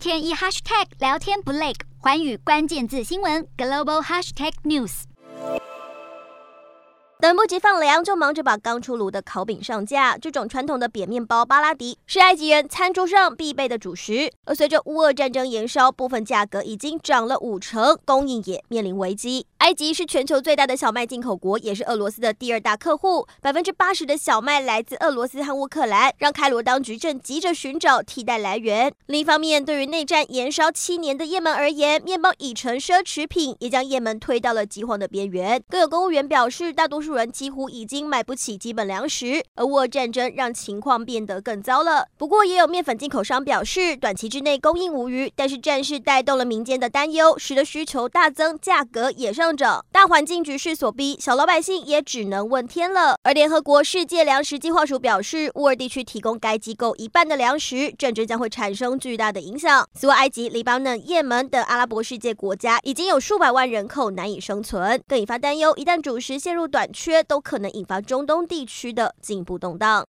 [0.00, 5.02] 天一 hashtag 聊天不累，环宇关键字新闻 global hashtag news。
[7.20, 10.16] 等不及放凉，就忙着把刚出炉的烤饼上架。
[10.16, 14.32] 这种传统的扁面包巴拉迪是埃及人餐桌上必备的主食。
[14.46, 19.46] 而随着乌俄战争延烧，部分价格已经涨了五成，供应也面临危机。
[19.60, 23.26] 埃及是全球最大的小麦进口国，也是俄罗斯的第二大客户。
[23.42, 28.90] 百分之八十的小麦来自俄罗斯和乌克兰，让开罗当局正急着寻找替代来源。
[29.04, 35.62] 另一方面，对于内战延烧七年的也门而言，面包已成奢侈品，也将也门推到了饥荒的边缘。
[35.68, 42.06] 更有公务员表示，大多数人几乎已经买不起基本粮食，而乌俄战争让情况变得更糟了。
[42.16, 49.84] 不过，也有面粉进口商表示，短期之内供应无虞，但是战事带动了民间的担忧，使得需求大增，价格也上涨。
[49.92, 53.16] 大环境局势所逼，小老百姓也只能问天了。
[53.22, 59.86] 而联合国世界粮食计划署表示，乌尔地区提供该机构一半的粮食，战争将会产生巨大的影响。
[59.94, 70.06] 此外，埃及、黎巴嫩、也门等阿拉伯世界国家已经有数百万人口难以生存，更引发担忧，一旦主食陷入短缺，都可能引发中东地区的进一步动荡。